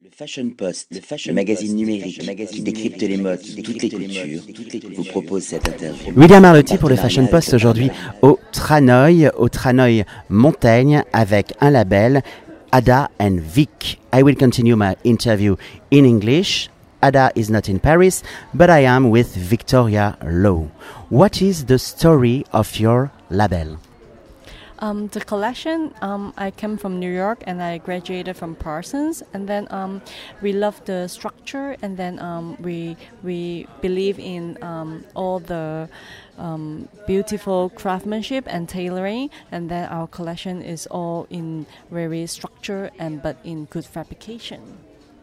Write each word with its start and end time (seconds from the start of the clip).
Le 0.00 0.10
Fashion 0.16 0.48
Post, 0.56 0.86
le, 0.92 1.00
fashion 1.00 1.32
le 1.32 1.34
magazine 1.34 1.72
Post, 1.72 1.76
numérique 1.76 2.24
magazine 2.24 2.56
qui 2.56 2.62
décrypte 2.62 3.02
les 3.02 3.16
modes, 3.16 3.40
toutes 3.64 3.82
les 3.82 3.88
cultures, 3.88 4.42
vous 4.94 5.02
propose 5.02 5.42
cette 5.42 5.68
interview. 5.68 6.12
William 6.16 6.44
Arlotti 6.44 6.78
pour 6.78 6.88
le 6.88 6.94
Fashion 6.94 7.26
Post 7.26 7.52
aujourd'hui 7.54 7.90
au 8.22 8.38
Tranoï, 8.52 9.28
au 9.36 9.48
Tranoï 9.48 10.04
Montaigne 10.28 11.02
avec 11.12 11.52
un 11.60 11.70
label 11.70 12.22
Ada 12.70 13.10
and 13.18 13.38
Vic. 13.40 14.00
I 14.14 14.22
will 14.22 14.36
continue 14.36 14.76
my 14.76 14.94
interview 15.04 15.56
in 15.92 16.04
English. 16.04 16.70
Ada 17.02 17.32
is 17.34 17.50
not 17.50 17.68
in 17.68 17.80
Paris, 17.80 18.22
but 18.54 18.70
I 18.70 18.84
am 18.84 19.10
with 19.10 19.36
Victoria 19.36 20.16
Lowe. 20.24 20.70
What 21.10 21.42
is 21.42 21.64
the 21.64 21.78
story 21.78 22.44
of 22.52 22.78
your 22.78 23.10
label? 23.30 23.78
Um, 24.80 25.08
the 25.08 25.20
collection, 25.20 25.92
um, 26.02 26.32
I 26.36 26.52
came 26.52 26.76
from 26.76 27.00
New 27.00 27.12
York 27.12 27.42
and 27.46 27.60
I 27.60 27.78
graduated 27.78 28.36
from 28.36 28.54
Parsons, 28.54 29.24
and 29.32 29.48
then 29.48 29.66
um, 29.70 30.00
we 30.40 30.52
love 30.52 30.80
the 30.84 31.08
structure, 31.08 31.76
and 31.82 31.96
then 31.96 32.20
um, 32.20 32.56
we 32.60 32.96
we 33.24 33.66
believe 33.80 34.20
in 34.20 34.56
um, 34.62 35.04
all 35.14 35.40
the 35.40 35.88
um, 36.38 36.88
beautiful 37.08 37.70
craftsmanship 37.70 38.44
and 38.46 38.68
tailoring, 38.68 39.30
and 39.50 39.68
then 39.68 39.88
our 39.88 40.06
collection 40.06 40.62
is 40.62 40.86
all 40.86 41.26
in 41.28 41.66
very 41.90 42.26
structure 42.26 42.90
and 43.00 43.20
but 43.20 43.36
in 43.42 43.64
good 43.64 43.84
fabrication. 43.84 44.60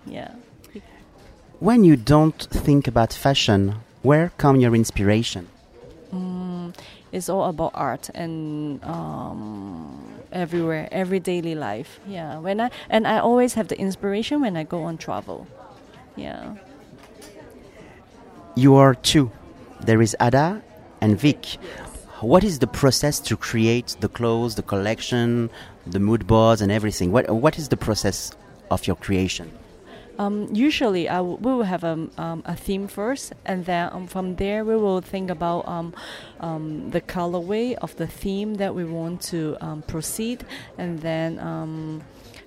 Yeah. 0.06 0.36
When 1.60 1.86
you 1.86 1.96
don't 1.96 2.48
think 2.52 2.88
about 2.88 3.14
fashion, 3.14 3.76
where 4.02 4.32
come 4.38 4.60
your 4.60 4.76
inspiration? 4.76 5.48
It's 7.16 7.30
all 7.30 7.46
about 7.46 7.72
art 7.74 8.10
and 8.14 8.84
um, 8.84 10.20
everywhere, 10.34 10.90
every 10.92 11.20
daily 11.20 11.56
life. 11.56 12.00
Yeah, 12.06 12.40
when 12.40 12.60
I 12.60 12.70
and 12.90 13.08
I 13.08 13.20
always 13.20 13.54
have 13.54 13.70
the 13.70 13.80
inspiration 13.80 14.42
when 14.42 14.58
I 14.58 14.64
go 14.64 14.84
on 14.84 14.98
travel. 14.98 15.48
Yeah. 16.18 16.56
You 18.56 18.76
are 18.76 18.96
two. 18.96 19.32
There 19.80 20.02
is 20.02 20.16
Ada 20.20 20.62
and 21.00 21.18
Vic. 21.18 21.58
What 22.20 22.44
is 22.44 22.60
the 22.60 22.68
process 22.68 23.20
to 23.22 23.38
create 23.38 23.96
the 24.00 24.10
clothes, 24.10 24.56
the 24.56 24.64
collection, 24.64 25.50
the 25.86 26.00
mood 26.00 26.28
boards, 26.28 26.62
and 26.62 26.72
everything? 26.72 27.12
What 27.14 27.30
What 27.30 27.58
is 27.58 27.70
the 27.70 27.78
process 27.78 28.32
of 28.70 28.88
your 28.88 28.98
creation? 28.98 29.52
Um, 30.18 30.48
usually, 30.54 31.10
we 31.10 31.36
will 31.52 31.64
have 31.64 31.84
a, 31.84 32.08
um, 32.18 32.42
a 32.46 32.56
theme 32.56 32.88
first, 32.88 33.34
and 33.46 33.66
then 33.66 33.90
um, 33.92 34.08
from 34.08 34.36
there 34.36 34.64
we 34.64 34.78
will 34.78 35.02
think 35.02 35.30
about 35.30 35.68
um, 35.68 35.94
um, 36.40 36.90
the 36.92 37.02
colorway 37.02 37.76
of 37.76 37.96
the 37.98 38.08
theme 38.08 38.56
that 38.56 38.74
we 38.74 38.86
want 38.86 39.22
to 39.24 39.58
um, 39.60 39.82
proceed, 39.82 40.46
and 40.78 41.00
then 41.00 41.40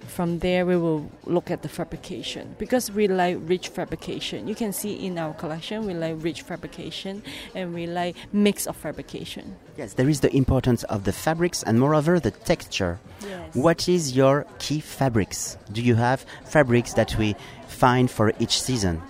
from 0.06 0.38
there 0.38 0.64
we 0.64 0.76
will 0.76 1.10
look 1.24 1.50
at 1.50 1.62
the 1.62 1.68
fabrication 1.68 2.54
because 2.58 2.90
we 2.90 3.08
like 3.08 3.36
rich 3.42 3.68
fabrication. 3.68 4.48
You 4.48 4.54
can 4.54 4.72
see 4.72 4.94
in 5.06 5.18
our 5.18 5.34
collection 5.34 5.86
we 5.86 5.94
like 5.94 6.16
rich 6.18 6.42
fabrication, 6.42 7.22
and 7.54 7.74
we 7.74 7.86
like 7.86 8.16
mix 8.32 8.66
of 8.66 8.76
fabrication. 8.76 9.56
Yes, 9.76 9.94
there 9.94 10.08
is 10.08 10.20
the 10.20 10.34
importance 10.34 10.82
of 10.84 11.04
the 11.04 11.12
fabrics 11.12 11.62
and 11.62 11.78
moreover 11.78 12.18
the 12.18 12.30
texture. 12.30 12.98
Yes. 13.20 13.54
What 13.54 13.88
is 13.88 14.16
your 14.16 14.46
key 14.58 14.80
fabrics? 14.80 15.56
Do 15.72 15.82
you 15.82 15.94
have 15.94 16.24
fabrics 16.44 16.94
that 16.94 17.16
we 17.16 17.36
find 17.66 18.10
for 18.10 18.32
each 18.38 18.60
season? 18.60 19.02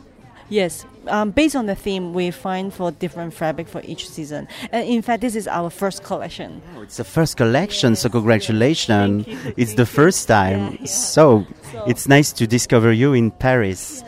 Yes, 0.50 0.86
um, 1.08 1.30
based 1.30 1.56
on 1.56 1.66
the 1.66 1.74
theme, 1.74 2.12
we 2.14 2.30
find 2.30 2.72
for 2.72 2.90
different 2.90 3.34
fabric 3.34 3.68
for 3.68 3.80
each 3.84 4.08
season. 4.08 4.46
And 4.72 4.86
in 4.88 5.02
fact, 5.02 5.20
this 5.22 5.34
is 5.34 5.48
our 5.48 5.70
first 5.70 6.02
collection. 6.04 6.62
Oh, 6.76 6.82
it's 6.82 6.96
the 6.96 7.04
first 7.04 7.36
collection, 7.36 7.96
so 7.96 8.08
congratulations! 8.08 9.26
It's 9.56 9.74
the 9.74 9.86
first 9.86 10.28
time, 10.28 10.60
Yeah, 10.72 10.76
yeah. 10.80 10.86
so 10.86 11.46
So- 11.72 11.84
it's 11.86 12.08
nice 12.08 12.32
to 12.34 12.46
discover 12.46 12.92
you 12.92 13.12
in 13.14 13.30
Paris. 13.30 14.02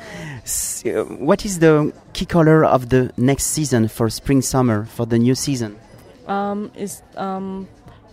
S- 0.44 0.82
uh, 0.86 1.04
what 1.18 1.44
is 1.44 1.58
the 1.58 1.92
key 2.12 2.24
color 2.26 2.64
of 2.64 2.88
the 2.88 3.12
next 3.16 3.44
season 3.46 3.88
for 3.88 4.08
spring 4.10 4.42
summer 4.42 4.84
for 4.86 5.06
the 5.06 5.18
new 5.18 5.34
season? 5.34 5.76
Um, 6.26 6.70
is 6.76 7.02
um, 7.16 7.68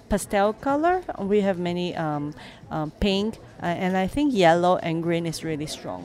pastel 0.09 0.54
color. 0.54 1.02
We 1.19 1.42
have 1.42 1.58
many 1.59 1.96
um, 1.96 2.34
um, 2.72 2.92
pink, 3.00 3.36
uh, 3.62 3.66
and 3.68 3.96
I 3.96 4.08
think 4.08 4.34
yellow 4.34 4.78
and 4.78 5.02
green 5.04 5.25
is 5.25 5.44
really 5.44 5.68
strong. 5.68 6.04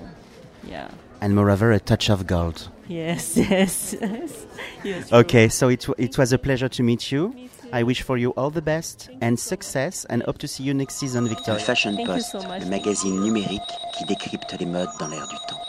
Yeah. 0.64 0.88
And 1.22 1.34
moreover, 1.37 1.71
a 1.72 1.78
touch 1.78 2.10
of 2.10 2.27
gold. 2.27 2.69
Yes. 2.88 3.37
Yes. 3.37 3.94
yes. 4.00 4.47
yes. 4.84 5.12
Okay, 5.12 5.49
so 5.49 5.69
it, 5.69 5.83
w- 5.87 5.94
it 6.06 6.19
was 6.19 6.33
a 6.33 6.38
pleasure 6.38 6.69
to 6.69 6.83
meet 6.83 7.12
you. 7.12 7.33
I 7.72 7.84
wish 7.84 8.03
for 8.03 8.19
you 8.19 8.31
all 8.37 8.50
the 8.50 8.60
best 8.60 9.09
and 9.21 9.38
success 9.38 10.05
and 10.11 10.22
hope 10.25 10.38
to 10.38 10.49
see 10.49 10.65
you 10.65 10.75
next 10.75 10.97
season, 10.97 11.22
Le 11.25 11.31
Victoria. 11.31 11.61
Fashion 11.65 11.94
Thank 11.97 12.09
Post, 12.09 12.32
so 12.32 12.38
much. 12.43 12.62
le 12.65 12.69
magazine 12.69 13.21
numérique 13.22 13.62
qui 13.97 14.05
décrypte 14.05 14.53
les 14.59 14.66
modes 14.66 14.91
dans 14.99 15.09
l'air 15.09 15.27
du 15.28 15.37
temps. 15.49 15.61